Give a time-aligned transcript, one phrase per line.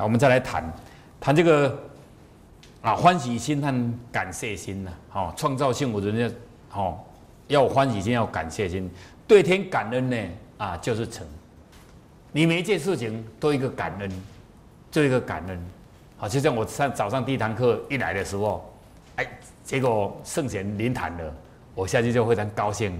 [0.00, 0.64] 那我们再来谈
[1.20, 1.78] 谈这个
[2.80, 4.90] 啊，欢喜心和感谢心呐。
[5.10, 6.34] 好，创造性，我人家
[6.70, 7.06] 好
[7.48, 8.90] 要欢喜心，要感谢心，
[9.28, 10.16] 对天感恩呢
[10.56, 11.26] 啊，就是成。
[12.32, 14.10] 你每一件事情都一个感恩，
[14.90, 15.62] 就一个感恩。
[16.16, 18.72] 好，就像我上早上第一堂课一来的时候，
[19.16, 19.28] 哎，
[19.62, 21.34] 结果圣贤临坛了，
[21.74, 22.90] 我下去就非常高兴，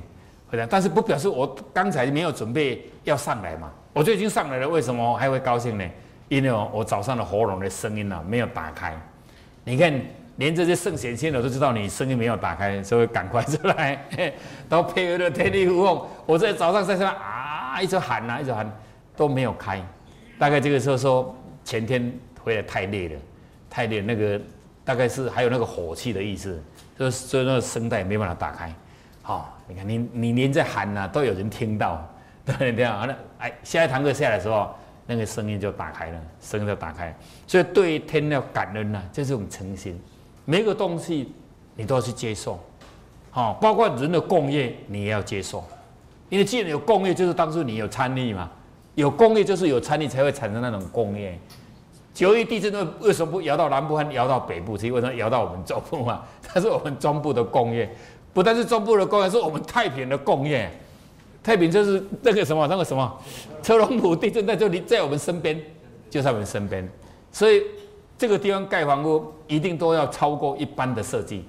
[0.51, 5.85] 非常，但是不表示我刚才没有准备要上来嘛，我就已经上来了，为什么还会高兴呢？
[6.31, 8.97] 因为我早上的喉咙的声音呢没有打开。
[9.65, 9.93] 你看，
[10.37, 14.03] 连这些圣贤仙我都知道你声音没有打开，所以赶快出来，
[14.69, 16.03] 都配合着天地无缝。
[16.25, 18.67] 我在早上在上啊，一直喊呐，一直喊。
[19.17, 19.79] 都没有开，
[20.39, 22.11] 大概这个时候说前天
[22.43, 23.21] 回来太累了，
[23.69, 24.41] 太累，那个
[24.83, 26.59] 大概是还有那个火气的意思，
[26.99, 28.73] 就所以那个声带没办法打开。
[29.21, 32.03] 好，你看你你连在喊呐，都有人听到，
[32.47, 34.75] 对这样啊，那哎下一堂课下来的时候，
[35.11, 37.13] 那个声音就打开了，声音就打开。
[37.45, 40.01] 所以对天要感恩呐，这是种诚心。
[40.45, 41.33] 每个东西
[41.75, 42.61] 你都要去接受，
[43.33, 45.65] 好，包括人的共业你也要接受，
[46.29, 48.49] 因为既然有共业，就是当初你有参与嘛。
[48.95, 51.37] 有工业就是有参与才会产生那种工业。
[52.15, 54.79] 九一地震为为什么不摇到南部和摇到北部？
[54.79, 56.23] 其实为什么摇到我们中部嘛？
[56.47, 57.93] 它是我们中部的工业，
[58.33, 60.71] 不但是中部的工业，是我们太平的工业。
[61.43, 63.23] 太平就是那个什么那个什么，
[63.63, 65.61] 车龙埔地震在这里，在我们身边，
[66.11, 66.87] 就在我们身边。
[67.33, 67.63] 所以
[68.19, 71.45] 这个地方盖房屋一定都要超过一般的设计，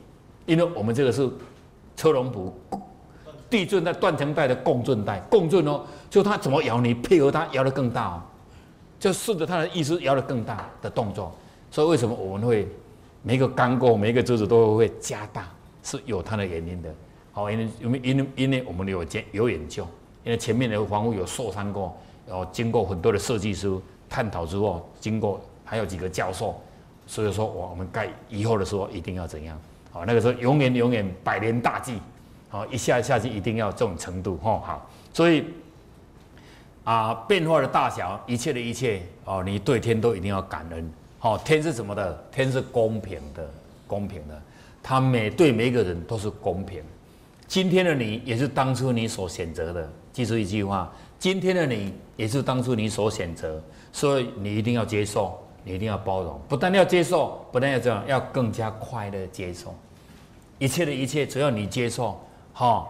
[0.46, 1.30] 因为我们这个是
[1.96, 2.54] 车龙埔
[3.50, 5.82] 地震在断层带的共振带，共振哦。
[6.10, 8.22] 就它怎么摇，你配合它摇得更大哦，
[9.00, 11.34] 就顺着它的意思摇得更大的动作。
[11.70, 12.68] 所以为什么我们会
[13.24, 15.50] 每个钢构、每一个柱子都会加大，
[15.84, 16.90] 是有它的原因的。
[17.32, 19.88] 好，因为因为因为因为我们有研有研究，
[20.24, 21.96] 因为前面的房屋有受伤过，
[22.28, 23.72] 然后经过很多的设计师
[24.10, 26.60] 探讨之后，经过还有几个教授，
[27.08, 29.60] 所以说我我们盖以后的时候一定要怎样？
[29.92, 32.00] 好，那个时候永远永远百年大计，
[32.50, 35.46] 好一下下去一定要这种程度，吼好，所以。
[36.84, 40.92] 啊，变化的大小，一切的一切哦，你对天都一定要感恩。
[41.20, 42.26] 好，天是什么的？
[42.32, 43.48] 天是公平的，
[43.86, 44.42] 公平的。
[44.82, 46.82] 他每对每一个人都是公平。
[47.52, 49.90] 今天的你也是当初你所选择的。
[50.14, 50.90] 记住一句话：
[51.20, 56.40] 今天的你也是当初你所选择，所以你一定要接受，你一定要包容。
[56.48, 59.76] 不但要接受，不但要这样，要更加快乐接受
[60.60, 61.28] 一切的一切。
[61.28, 62.18] 只要你接受，
[62.54, 62.88] 哈，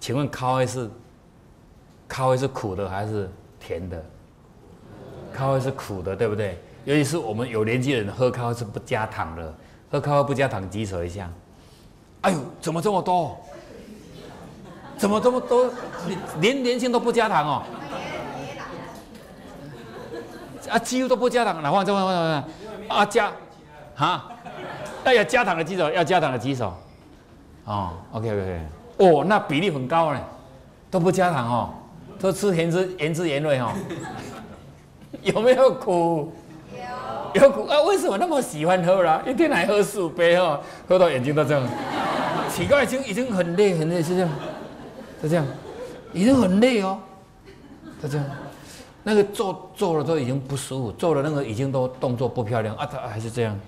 [0.00, 0.90] 请问咖啡是？
[2.08, 3.28] 咖啡是苦的还是
[3.60, 4.02] 甜的？
[5.34, 6.58] 咖啡是苦的，对不对？
[6.86, 9.54] 尤其是我们有年纪的人喝咖啡是不加糖的，
[9.90, 11.30] 喝咖啡不加糖，举手一下。
[12.22, 13.38] 哎呦，怎么这么多？
[15.00, 15.70] 怎么这么多？
[16.42, 17.62] 连年轻都不加糖哦？
[20.68, 22.44] 啊，几乎都不加糖，哪放这么
[22.86, 23.32] 放啊加？
[23.94, 24.30] 哈？
[25.04, 26.74] 哎呀，加糖的举手，要加糖的举手。
[27.64, 28.60] 哦，OK OK，
[28.98, 30.20] 哦，那比例很高呢，
[30.90, 31.70] 都不加糖哦。
[32.20, 33.72] 都吃原汁原汁原味哦，
[35.22, 36.30] 有没有苦？
[37.34, 37.80] 有有苦啊？
[37.84, 39.22] 为什么那么喜欢喝啦？
[39.26, 41.66] 一天来喝四五杯哦，喝到眼睛都这样。
[42.50, 44.28] 奇怪，已经已经很累很累，是这样，
[45.22, 45.46] 就这样，
[46.12, 46.98] 已经很累哦，
[48.00, 48.26] 是这样。
[49.02, 53.58] 那个做做了都已经不舒服，做了那个已经都动作不漂亮啊，他还是这样。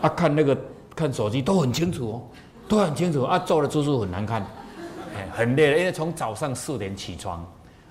[0.00, 0.56] 啊，看那个
[0.94, 2.22] 看手机都很清楚哦，
[2.68, 4.42] 都很清楚啊，做了就是很难看。
[5.16, 7.44] 哎很累了，因为从早上四点起床，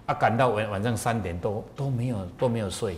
[0.05, 2.97] 啊，赶到晚晚上三点都都没有都没有睡，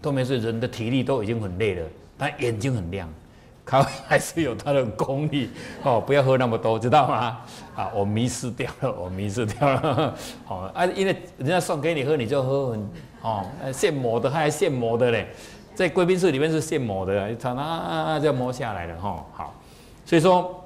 [0.00, 1.86] 都没睡，人的体力都已经很累了，
[2.16, 3.08] 但眼睛很亮，
[3.66, 5.50] 咖啡还是有它的功力
[5.82, 7.36] 哦，不要喝那么多，知道吗？
[7.74, 10.14] 啊，我迷失掉了， 我迷失掉了，
[10.48, 12.78] 哦啊，因为人家送给你喝，你就喝
[13.20, 13.44] 哦，
[13.74, 15.28] 现磨的还现磨的嘞，
[15.74, 19.54] 在贵宾室里面是现磨的，一啊啊就磨下来了哈，好，
[20.06, 20.58] 所以说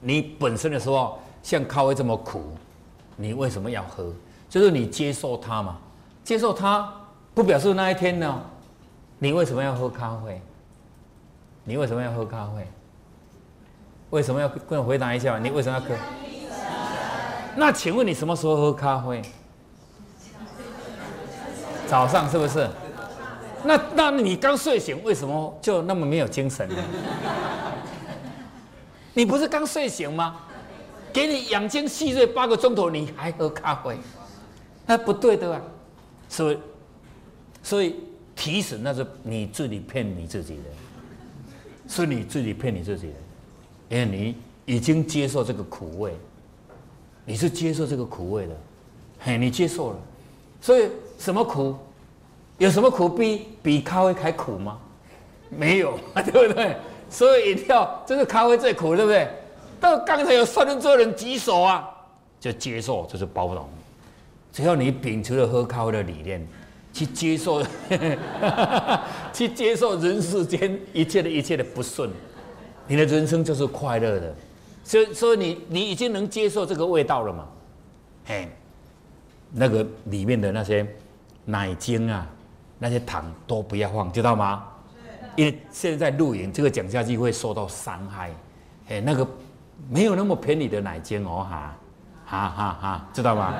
[0.00, 1.18] 你本身的时候。
[1.42, 2.42] 像咖啡这么苦，
[3.14, 4.12] 你为什么要喝？
[4.48, 5.78] 就是你接受它嘛，
[6.24, 6.92] 接受它
[7.34, 8.42] 不表示那一天呢，
[9.20, 10.42] 你为什么要喝咖啡？
[11.68, 12.66] 你为什么要喝咖啡？
[14.10, 15.36] 为什么要跟我回答一下？
[15.36, 15.94] 你为什么要喝？
[17.56, 19.20] 那请问你什么时候喝咖啡？
[21.88, 22.68] 早上是不是？
[23.64, 26.76] 那那你刚睡醒，为什么就那么没有精神呢？
[29.12, 30.36] 你不是刚睡醒吗？
[31.12, 33.98] 给你养精蓄锐八个钟头，你还喝咖啡？
[34.86, 35.60] 那不对的啊！
[36.28, 36.58] 所以，
[37.60, 37.96] 所以
[38.36, 40.62] 提神那是你自己骗你自己的，
[41.88, 43.14] 是你自己骗你自己的，
[43.88, 46.12] 因为你已经接受这个苦味，
[47.24, 48.56] 你是接受这个苦味的，
[49.20, 49.98] 嘿，你接受了，
[50.60, 50.88] 所以
[51.18, 51.76] 什么苦？
[52.58, 54.78] 有什么苦比比咖啡还苦吗？
[55.50, 56.76] 没有， 对不对？
[57.08, 59.28] 所以一定要，这是咖啡最苦，对不对？
[59.78, 61.88] 但刚才有三分之二人举手啊，
[62.40, 63.68] 就接受，这是包容。
[64.52, 66.44] 只要你秉持了喝咖啡的理念，
[66.96, 67.62] 去接受，
[69.30, 72.08] 去接受人世间一切的一切的不顺，
[72.88, 74.34] 你的人生就是快乐的。
[74.82, 77.46] 所以，所以你你已经能接受这个味道了嘛？
[78.24, 78.48] 嘿，
[79.52, 80.86] 那个里面的那些
[81.44, 82.26] 奶精啊，
[82.78, 84.64] 那些糖都不要放，知道吗？
[85.36, 88.30] 因为现在露营，这个讲下去会受到伤害。
[88.88, 89.28] 哎，那个
[89.90, 91.76] 没有那么便宜的奶精哦，哈，
[92.26, 93.54] 哈哈哈，知道吗？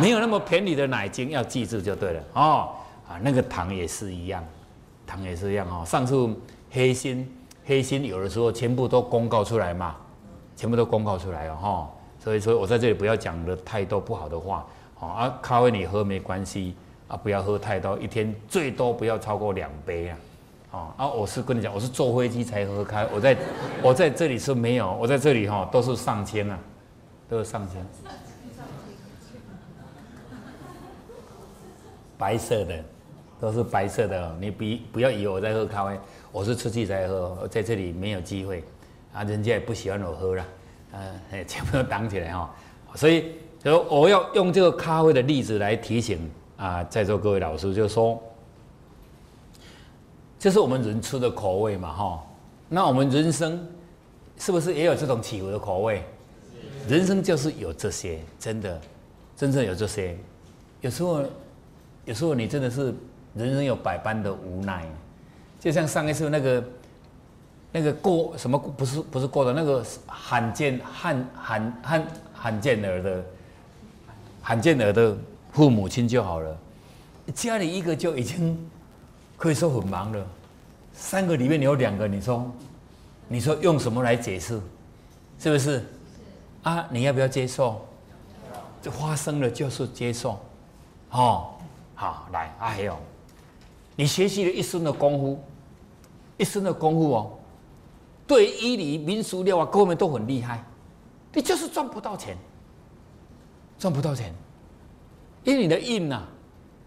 [0.00, 2.70] 没有那么便宜的奶精，要记住就对了哦。
[3.08, 4.42] 啊，那个糖也是一样，
[5.06, 5.84] 糖也是一样哦。
[5.84, 6.28] 上次
[6.70, 7.30] 黑心
[7.66, 9.96] 黑心有的时候全部都公告出来嘛。
[10.56, 11.90] 全部都公告出来了哈，
[12.20, 14.64] 所以说我在这里不要讲的太多不好的话，
[15.00, 16.76] 哦啊，咖啡你喝没关系
[17.08, 20.18] 啊，不要喝太多，一天最多不要超过两杯啊，
[20.70, 23.36] 哦啊，我是跟你讲，我是坐飞机才喝开，我在
[23.82, 26.56] 我在这里是没有，我在这里哈都是上千啊，
[27.28, 27.84] 都是上千，
[32.16, 32.84] 白色的
[33.40, 35.98] 都是白色的哦，你不不要以为我在喝咖啡，
[36.30, 38.62] 我是出去才喝，在这里没有机会。
[39.12, 40.44] 啊，人家也不喜欢我喝了，
[41.30, 42.52] 呃， 全部都挡起来哈。
[42.96, 48.20] 所以，就我要用这个咖啡的例子来提醒啊，在座各位老师，就是说，
[50.36, 52.26] 这是我们人吃的口味嘛哈。
[52.68, 53.64] 那我们人生
[54.36, 56.02] 是不是也有这种起伏的口味？
[56.88, 58.80] 人生就是有这些，真的，
[59.36, 60.16] 真正有这些。
[60.80, 61.24] 有时候，
[62.04, 62.94] 有时候你真的是
[63.34, 64.86] 人生有百般的无奈，
[65.60, 66.64] 就像上一次那个。
[67.76, 73.24] 那个过什么不是不是过的那个罕见罕罕罕罕见儿的
[74.40, 75.16] 罕见儿的
[75.50, 76.56] 父母亲就好了，
[77.34, 78.56] 家里一个就已经
[79.36, 80.24] 可以说很忙了，
[80.92, 82.48] 三个里面有两个，你说
[83.26, 84.60] 你说用什么来解释？
[85.40, 85.82] 是不是？
[86.64, 87.80] 啊，你要不要接受？
[88.82, 90.38] 这发生了就是接受，
[91.10, 91.54] 哦，
[91.94, 92.98] 好来阿黑哦，
[93.96, 95.42] 你学习了一生的功夫，
[96.36, 97.30] 一生的功夫哦。
[98.26, 100.62] 对医理民俗料啊，各方面都很厉害，
[101.32, 102.36] 你就是赚不到钱，
[103.78, 104.34] 赚不到钱，
[105.44, 106.22] 因为你的印呐，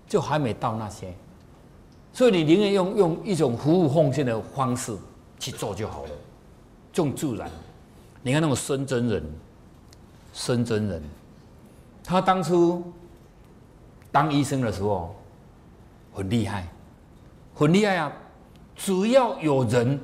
[0.07, 1.13] 就还没到那些，
[2.13, 4.95] 所以你宁愿用用一种服务奉献的方式
[5.39, 6.12] 去做就好了，
[6.94, 7.50] 种自然。
[8.24, 9.24] 你看那种孙真人，
[10.39, 11.01] 孙真人，
[12.04, 12.94] 他当初
[14.12, 15.16] 当医生的时候
[16.13, 16.68] 很厉害，
[17.56, 18.13] 很厉害啊，
[18.75, 20.00] 只要有人。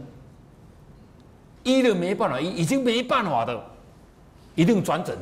[1.61, 3.63] 医了没办法，医已经没办法的，
[4.55, 5.15] 一定转诊。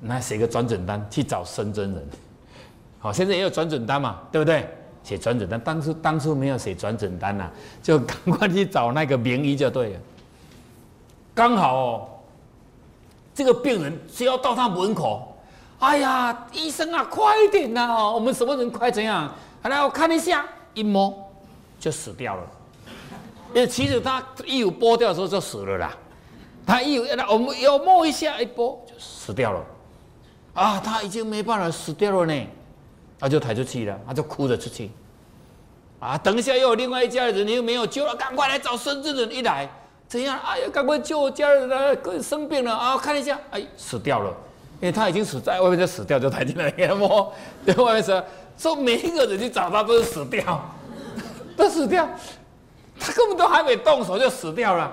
[0.00, 2.06] 那写个转诊单去找孙真人。
[2.98, 4.68] 好，现在也有转诊单嘛，对不对？
[5.04, 7.48] 写转诊单，当初当初没有写转诊单呐，
[7.82, 10.00] 就赶快去找那个名医就对了。
[11.32, 12.08] 刚好哦，
[13.36, 15.36] 这个病人只要到他门口，
[15.78, 18.10] 哎呀，医生啊，快点呐！
[18.10, 19.30] 我们什么人快怎样？
[19.62, 21.14] 来，我看一下，一摸
[21.78, 22.42] 就死掉了。
[23.54, 25.94] 因为其实他一有剥掉的时候就死了啦，
[26.66, 29.62] 他衣服我们要摸一下，一剥就死掉了，
[30.54, 32.46] 啊，他已经没办法死掉了呢，
[33.18, 34.90] 他就抬出去了，他就哭着出去，
[36.00, 39.70] 啊，等一下又有另外一家人，你又没有救了，赶快来找深圳人一来，
[40.08, 40.38] 怎样？
[40.44, 44.30] 哎呀，赶快救我家人了，生病了啊，看一下，哎，死掉了，
[44.80, 47.32] 因为他已经死在外面就死掉，就抬进来给他摸，
[47.66, 48.24] 在外面说
[48.56, 50.62] 说每一个人去找他都是死掉，
[51.56, 52.08] 都死掉。
[52.98, 54.90] 他根本都还没动手就死掉了，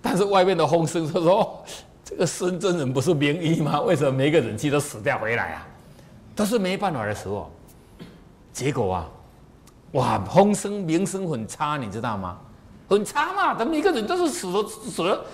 [0.00, 1.64] 但是外面的风声就说
[2.04, 3.80] ：“这个孙真人不是名医吗？
[3.80, 5.66] 为什么每个人去都死掉回来啊？
[6.36, 7.50] 都是没办法的时候。
[8.52, 9.08] 结果啊，
[9.92, 12.38] 哇，风声名声很差，你知道吗？
[12.90, 15.24] 很差嘛，他们一个人都是死了死了，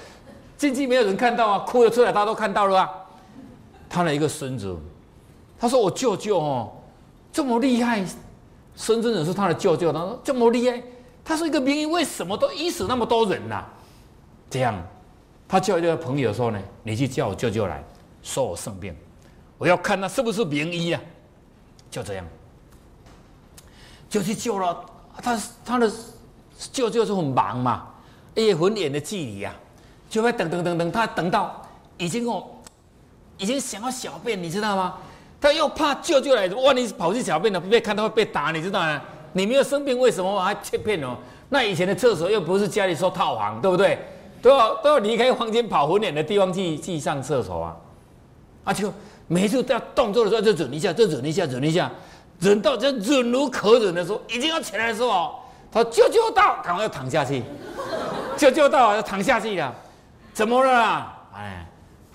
[0.59, 2.91] 进去没有人看到啊，哭了出来，大家都看到了啊。
[3.89, 4.77] 他的一个孙子，
[5.59, 6.71] 他说：“我舅舅哦，
[7.33, 8.05] 这么厉害，
[8.75, 10.83] 孙真人是他的舅舅，他说这么厉害。”
[11.25, 13.65] 他是一个名医，为什么都医死那么多人呐？
[14.51, 14.75] 这样，
[15.49, 17.83] 他叫一个朋友说呢：“你去叫我舅舅来，
[18.23, 18.95] 说我生病，
[19.57, 21.01] 我要看他是不是名医啊。”
[21.91, 22.27] 就这样，
[24.11, 24.85] 就去救了
[25.23, 25.41] 他。
[25.65, 25.91] 他的
[26.73, 27.87] 舅舅是很忙嘛，
[28.35, 29.55] 也很远的距离啊，
[30.09, 31.63] 就会等等等等，他等到
[31.99, 32.45] 已经哦，
[33.39, 34.95] 已经想要小便，你知道吗？
[35.41, 39.01] 他又怕舅舅来，万一跑去小便了，被看到会被打，你知道吗？
[39.33, 41.17] 你没有生病，为什么还切片哦？
[41.51, 43.99] 那以前的厕所又不是家里说套房，对不对？
[44.43, 47.77] 都要都要离开房间，跑很远的地方去去上厕所啊！
[48.65, 48.93] 啊，就
[49.29, 51.91] 每次都要动作的时候就忍一下，就忍一下，忍一下，
[52.39, 55.35] 忍到这忍无可忍的时候，已经要起来的时候，
[55.71, 57.43] 他：“舅舅到，赶快要躺下去。
[58.37, 59.75] 舅舅到，要躺下去了。
[60.33, 61.13] 怎么了？
[61.35, 61.67] 哎，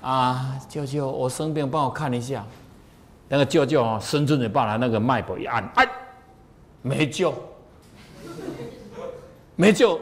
[0.01, 2.43] 啊，舅舅，我生病，帮我看一下。
[3.27, 5.87] 那个舅舅哦，孙子把他那个脉搏一按，哎，
[6.81, 7.33] 没救，
[9.55, 9.99] 没救。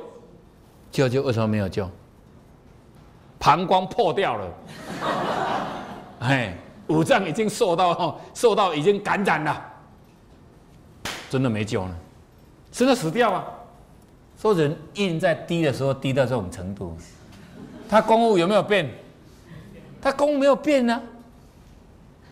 [0.91, 1.89] 舅舅为什么没有救？
[3.37, 4.47] 膀胱破掉了。
[6.19, 9.65] 哎，五脏已经受到受到已经感染了。”
[11.29, 11.95] 真的没救了，
[12.71, 13.45] 真的死掉啊！
[14.39, 16.95] 说人印在低的时候低到这种程度，
[17.89, 18.89] 他公务有没有变？
[20.01, 21.01] 他公务没有变呢，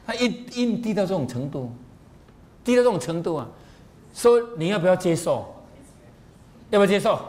[0.06, 1.72] 他印印低到这种程度，
[2.64, 3.48] 低到这种程度啊！
[4.14, 5.54] 说你要不要接受？
[6.70, 7.20] 要不要接受？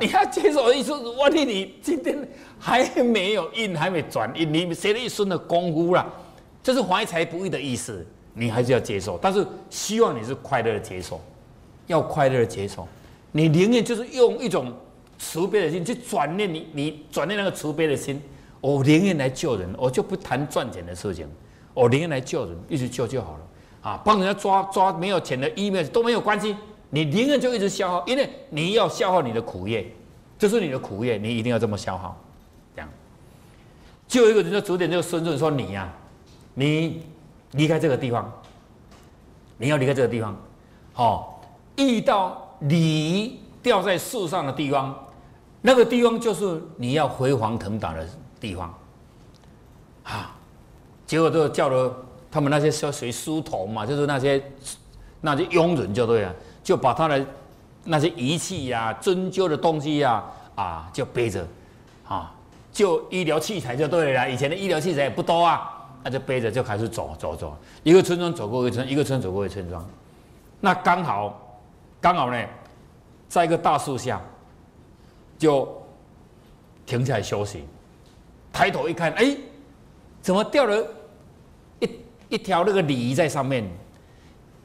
[0.00, 6.04] 你要接受的意思，万一你今天还没有印，还没转印，你学了一身的功夫了，
[6.62, 8.04] 这是怀才不遇的意思。
[8.34, 11.20] 你还是要接受，但是希望你是快乐的接受，
[11.86, 12.86] 要快乐的接受。
[13.32, 14.72] 你宁愿就是用一种
[15.18, 18.20] 慈悲的心去转念你，你转念那个慈悲的心，
[18.60, 21.28] 我宁愿来救人，我就不谈赚钱的事情，
[21.72, 23.40] 我宁愿来救人，一直救就好了。
[23.82, 26.56] 啊，帮人家抓抓没有钱的医院都没有关系，
[26.90, 29.92] 你宁愿就一直消耗，因为你要消耗你的苦业，
[30.38, 32.20] 这是你的苦业，你一定要这么消耗。
[32.74, 32.88] 这样，
[34.06, 35.92] 就一个人就指点这个孙子说：“你呀，
[36.54, 37.02] 你。”
[37.54, 38.32] 离开这个地方，
[39.58, 40.36] 你要离开这个地方，
[40.92, 41.33] 好，
[41.76, 44.94] 遇到你掉在树上的地方，
[45.60, 48.06] 那个地方就是你要飞黄腾达的
[48.40, 48.74] 地方，
[50.04, 50.36] 啊，
[51.06, 51.94] 结果就叫了
[52.30, 54.42] 他们那些叫谁书童嘛，就是那些
[55.20, 57.26] 那些佣人就对了，就把他的
[57.84, 61.46] 那些仪器呀、针灸的东西呀，啊，就背着，
[62.06, 62.32] 啊，
[62.72, 65.70] 就医疗器材就对了，以前的医疗器材也不多啊。
[66.06, 69.82] 那就背着就开始走走走，一个村庄走过一个村，一个村走过一个村庄。
[70.60, 71.43] 那刚好，
[72.04, 72.38] 刚好呢，
[73.30, 74.20] 在一个大树下，
[75.38, 75.66] 就
[76.84, 77.64] 停下来休息。
[78.52, 79.34] 抬头一看，哎，
[80.20, 80.86] 怎么掉了
[81.80, 81.88] 一
[82.28, 83.66] 一条那个鲤鱼在上面？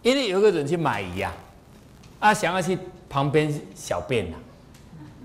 [0.02, 1.32] 因为有个人去买鱼呀，
[2.20, 2.78] 啊，想要去
[3.08, 4.36] 旁边小便呐，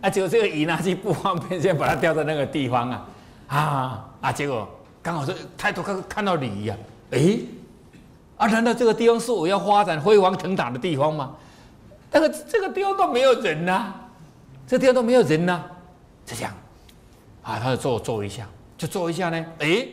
[0.03, 3.09] 啊，结果这个鱼拿去不方便，先把它吊在那个地方啊，
[3.49, 4.69] 啊啊，结果。
[5.03, 6.77] 刚好是抬头看看到鲤鱼啊，
[7.11, 7.39] 哎，
[8.37, 11.35] 啊，难道这个地方是我要发展辉煌腾达的地方吗？
[12.15, 13.93] 那个这个地方都没有人呐，
[14.69, 15.65] 这地方都没有人呐，
[16.25, 16.55] 就这样，
[17.43, 18.47] 啊，他就坐坐一下，
[18.79, 19.87] 就坐一下呢，哎，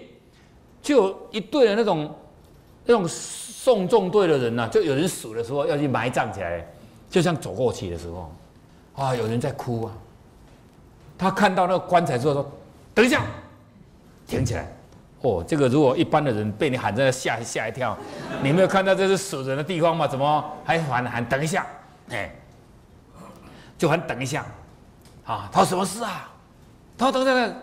[0.84, 2.16] 就一队的那种
[2.86, 6.64] 那种送葬队的人呐，就有人死的时候要去埋葬起来，
[7.10, 8.32] 就像走过去的时候，
[8.96, 9.92] 啊，有人在哭啊，
[11.18, 12.52] 他看到那个棺材之后说，
[12.94, 13.24] 等一下，
[14.28, 14.72] 停起来。
[15.22, 17.98] 哦，这个如果一般的人被你喊在那吓吓一跳，
[18.44, 20.08] 你没有看到这是死人的地方吗？
[20.08, 21.66] 怎么还喊喊等一下？
[22.12, 22.36] 哎，
[23.78, 24.46] 就喊等一下，
[25.26, 26.30] 啊，他说什么事啊？
[26.98, 27.56] 他说等等，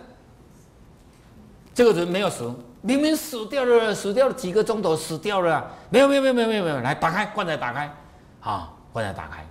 [1.74, 2.52] 这个人没有死，
[2.82, 7.94] 明明死掉了，死掉了几个钟头，死掉了，没有没有没有没有没有没有，来打开棺材打开，
[8.40, 9.46] 啊，棺材打开，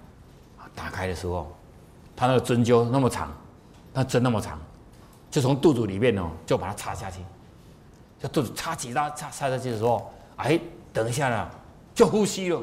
[0.75, 1.55] 打开的时候，
[2.15, 3.31] 他那个针灸那么长，
[3.93, 4.59] 那针那么长，
[5.31, 7.21] 就从肚子里面哦，就把它插下去。
[8.19, 10.59] 就肚子插几刀插插下去的时候，哎，
[10.91, 11.47] 等一下呢，
[11.93, 12.59] 就呼吸了，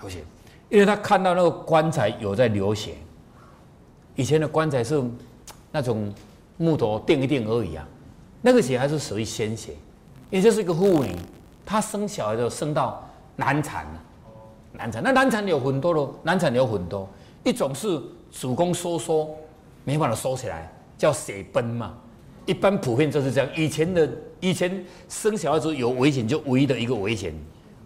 [0.00, 0.24] 呼吸，
[0.68, 2.94] 因为他看到那个棺材有在流血。
[4.14, 5.02] 以前的棺材是
[5.70, 6.12] 那种
[6.56, 7.86] 木头垫一垫而已啊，
[8.42, 9.72] 那个血还是属于鲜血。
[10.30, 11.14] 也就是一个妇女，
[11.64, 14.02] 她生小孩的生到难产了，
[14.72, 15.02] 难产。
[15.02, 17.08] 那难产有很多咯，难产有很多，
[17.44, 17.98] 一种是
[18.30, 19.30] 子宫收缩
[19.84, 21.94] 没办法收起来，叫血崩嘛。
[22.44, 23.48] 一般普遍就是这样。
[23.56, 24.10] 以前的
[24.40, 27.32] 以前生小孩子有危险，就唯一的一个危险，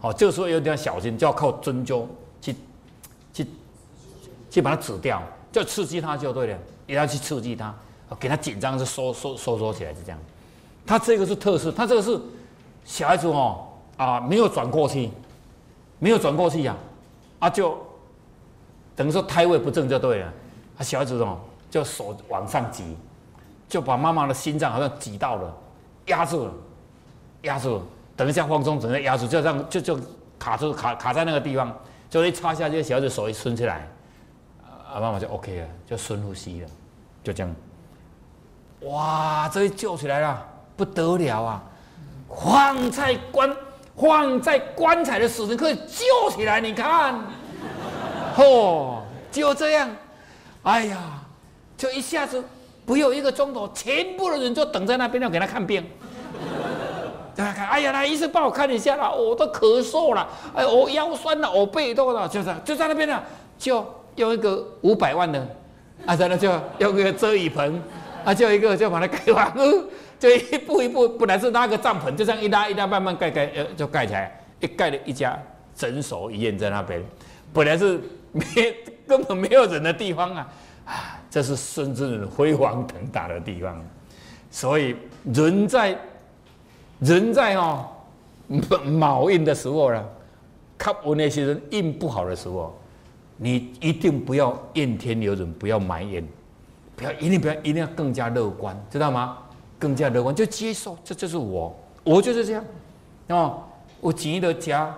[0.01, 2.07] 好，这个时候有点小心，就要靠针灸
[4.53, 7.75] 去把它止掉，就刺激它就对了，也要去刺激它，
[8.21, 10.19] 给它紧张就收收收缩起来是这样。
[10.87, 12.21] 它这个是特色，它这个是
[12.85, 13.67] 小孩子哦
[13.97, 15.11] 啊没有转过去，
[15.99, 16.77] 没有转过去呀，
[17.39, 17.79] 啊就
[18.95, 20.27] 等于说胎位不正就对了，
[20.77, 21.41] 啊小孩子哦
[21.71, 22.95] 就手往上挤。
[23.69, 25.57] 就把妈妈的心脏好像挤到了，
[26.09, 26.53] 压住了，
[27.41, 27.83] 压住了。
[28.15, 29.99] 等一下放松，整个压住，就这样就就
[30.39, 31.75] 卡住卡卡在那个地方，
[32.11, 33.89] 就一插下去，小孩子手一伸起来，
[34.93, 36.69] 阿，妈妈就 OK 了，就深呼吸了，
[37.25, 37.55] 就这样。
[38.83, 40.47] 哇，这一救起来了，
[40.77, 41.63] 不得了啊！
[42.29, 43.57] 放在棺
[43.97, 47.15] 放在棺材的死人可以救起来，你看，
[48.37, 48.99] 嚯，
[49.31, 49.89] 就这样，
[50.63, 50.99] 哎呀，
[51.77, 52.43] 就一下子。
[52.85, 55.89] 不有一个钟头，全部的人就等在那边要给他看病。
[57.37, 63.23] 大家看，哎呀，来医生帮我看一下啦，我都咳嗽了，哎，我腰酸了，我背痛了，就是就在那边呢，
[63.57, 65.47] 就用一个五百万的，
[66.07, 67.81] 啊，在那就用个遮雨棚，
[68.25, 69.53] 啊，就一个就把它盖完，
[70.19, 75.39] 就一步一步，本来是拉个帐篷，就这样一拉一拉，慢慢盖盖，呃，就盖起来，一盖了一家
[75.75, 77.03] 诊所医院在那边，
[77.53, 78.01] 本来是
[78.33, 78.45] 没
[79.07, 80.49] 根本没有人的地方啊，
[80.87, 80.93] 啊，
[81.31, 83.85] 这是深圳人辉煌腾达的地方，
[84.51, 84.97] 所以
[85.33, 85.97] 人在。
[87.01, 87.85] 人在哦，
[88.87, 90.05] 卯运的时候呢，
[90.79, 92.81] 靠我那些人运不好的时候，
[93.37, 96.25] 你一定不要怨天尤人，不要埋怨，
[96.95, 99.39] 不要一定不要一定要更加乐观，知道吗？
[99.79, 101.75] 更加乐观就接受，这就是我，
[102.05, 102.65] 我就是这样
[103.29, 103.63] 哦。
[104.01, 104.95] 我钱的夹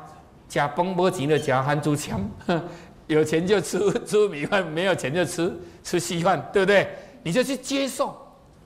[0.48, 2.20] 夹崩波，钱的夹含猪枪，
[3.06, 6.88] 有钱就吃 吃米饭，没有钱就吃吃稀饭，对不对？
[7.22, 8.14] 你就去接受，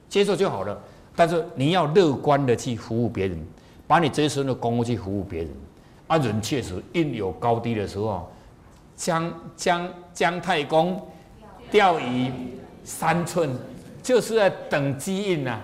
[0.09, 0.77] 接受就好了。
[1.15, 3.39] 但是你要乐观的去服务别人，
[3.87, 5.51] 把你这一生的功夫去服务别人。
[6.09, 8.29] 啊，人确实运有高低的时候，
[8.99, 11.01] 姜姜姜太公
[11.71, 12.31] 钓鱼
[12.83, 13.49] 三寸，
[14.03, 15.61] 就是在等基因呐，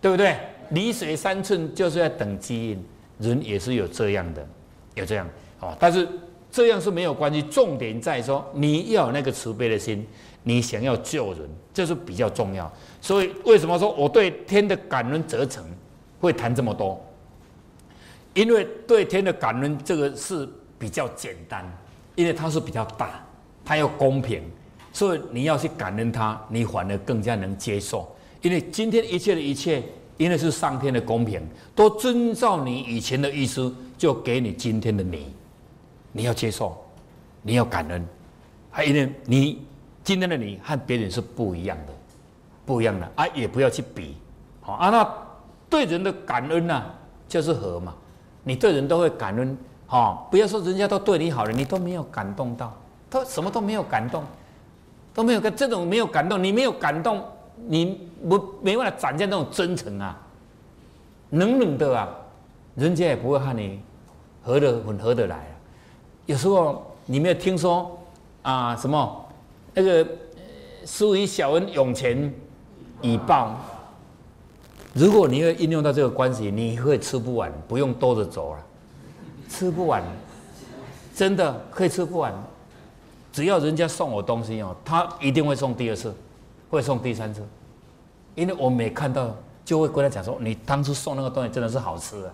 [0.00, 0.36] 对不对？
[0.70, 2.84] 离水三寸就是在等基因，
[3.18, 4.44] 人也是有这样的，
[4.94, 5.28] 有这样
[5.60, 5.76] 哦。
[5.78, 6.08] 但是
[6.50, 10.04] 这样是没有关系，重点在说你要有那个慈悲的心，
[10.42, 12.70] 你想要救人，这是比较重要。
[13.00, 15.64] 所以为什么说我对天的感恩责成
[16.20, 17.00] 会谈这么多？
[18.34, 20.48] 因为对天的感恩这个是
[20.78, 21.70] 比较简单，
[22.14, 23.24] 因为它是比较大，
[23.64, 24.42] 它要公平，
[24.92, 28.14] 所以你要去感恩它，你反而更加能接受。
[28.40, 29.82] 因为今天一切的一切，
[30.16, 31.40] 因为是上天的公平，
[31.74, 35.32] 都遵照你以前的意思，就给你今天的你，
[36.12, 36.76] 你要接受，
[37.42, 38.06] 你要感恩，
[38.70, 39.64] 还因为你
[40.02, 41.92] 今天的你和别人是不一样的。
[42.64, 44.14] 不一样的啊，也不要去比，
[44.60, 44.88] 好啊。
[44.88, 45.14] 那
[45.68, 46.84] 对人的感恩呢，
[47.26, 47.92] 就是和嘛。
[48.44, 49.58] 你对人都会感恩，
[49.92, 52.72] 哦，不要说人家都对你好了，你都没有感动到，
[53.10, 54.24] 都什么都没有感动，
[55.12, 57.22] 都没有跟这种没有感动，你没有感动，
[57.68, 60.18] 你不没办法展现那种真诚啊，
[61.30, 62.08] 冷冷的啊，
[62.74, 63.80] 人家也不会和你
[64.42, 65.52] 合的很合得来啊。
[66.24, 67.98] 有时候你没有听说
[68.42, 69.26] 啊，什么
[69.74, 70.06] 那个
[70.84, 72.32] 施于小恩涌泉。
[73.04, 73.56] 以报，
[74.94, 78.64] 如果你会应用到这个关系，你会吃不完，不用兜着走了，
[79.52, 80.02] 吃不完，
[81.14, 82.32] 真的可以吃不完。
[83.30, 86.14] 只要人家送我东西哦，他一定会送第二次，
[86.70, 87.46] 会送第三次，
[88.34, 92.32] 因为我每看到就会跟他讲说，你当初送那个东西真的是好吃的，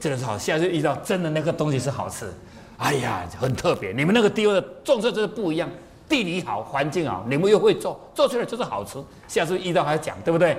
[0.00, 0.38] 真的是好。
[0.38, 2.32] 下次遇到真的那个东西是好吃，
[2.78, 3.92] 哎呀，很特别。
[3.92, 5.68] 你们那个地方的种色真的不一样。
[6.08, 9.02] 地理好，环境好，你们又会做，做出来就是好吃。
[9.26, 10.56] 下次遇到还要讲，对不对？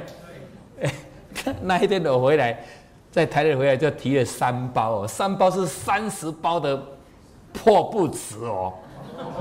[0.82, 0.94] 哎，
[1.64, 2.66] 那一天我回来，
[3.18, 6.80] 在台北回来就提了三包哦，三包是三十包的
[7.52, 8.72] 破布纸哦，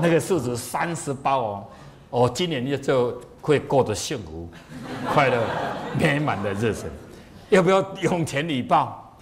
[0.01, 1.63] 那个数字三十包哦，
[2.09, 4.49] 我今年就就会过得幸福、
[5.13, 5.39] 快乐、
[5.99, 6.85] 美满的日子。
[7.49, 9.15] 要不要用钱礼报？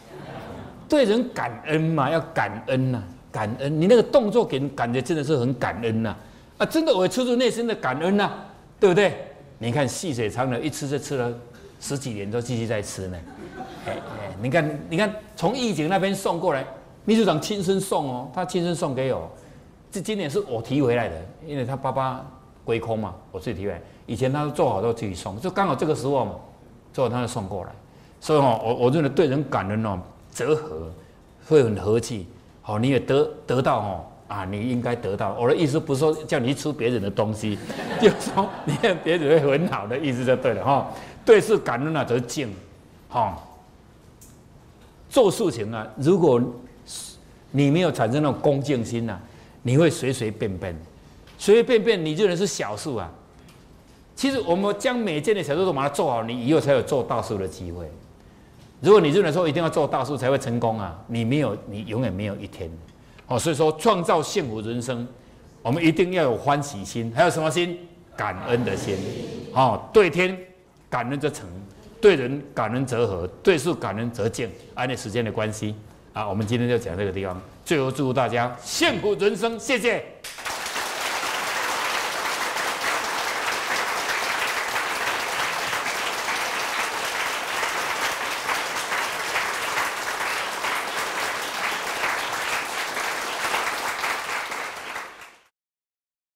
[0.88, 3.82] 对人感恩嘛，要感恩呐，感恩。
[3.82, 6.15] 你那个动作给人感觉真的是很感恩呐。
[6.60, 8.32] 啊，真的，我出自内心的感恩呐，
[8.80, 9.34] 对不对？
[9.58, 11.30] 你看细水长流，一吃就吃了
[11.82, 13.18] 十几年，都继续在吃呢。
[13.86, 16.65] 哎哎，你看，你看，从义警那边送过来，
[17.06, 19.30] 秘书长亲身送哦，他亲身送给我。
[19.91, 22.26] 这今年是我提回来的，因为他爸爸
[22.63, 23.82] 归空嘛，我自己提回来。
[24.06, 26.36] 以前他做好都自己送，就刚好这个时候嘛，
[26.91, 27.69] 做好他就送过来。
[28.19, 30.00] 所以哦，我我认为对人感恩哦，
[30.32, 30.91] 则和
[31.48, 32.28] 会很和气。
[32.62, 34.06] 好，你也得得到哦。
[34.28, 35.36] 啊，你应该得到。
[35.39, 37.60] 我的意思不是说叫你吃别人的东西，
[38.02, 40.88] 就是说你看别人会很好的意思就对了哈。
[41.24, 42.52] 对事感恩啊，则敬，
[43.08, 43.38] 哈。
[45.15, 46.41] 做事情啊，如果
[47.51, 49.17] 你没有产生那种恭敬心呐，
[49.63, 50.75] 你会随随便便，
[51.38, 53.10] 随随便便你就能是小数啊。
[54.13, 57.89] 其实我们将每件的小事都把它做好，你以后才有做大数的机会。
[58.82, 62.69] 如果你认为说一定要做大数才会成功啊，你没有，你永远没有一天。
[63.28, 65.08] 哦，所以说创造幸福人生，
[65.62, 67.80] 我们一定要有欢喜心，还有什么心？
[68.17, 68.97] 感恩的心。
[69.54, 70.38] 哦，对天
[70.89, 71.47] 感恩则成，
[72.06, 74.48] 对人感恩则和，对事感恩则敬。
[74.76, 75.74] 按照时间的关系，
[76.13, 77.41] 啊，我们今天就讲这个地方。
[77.65, 80.06] 最后祝大家幸福人生，谢谢。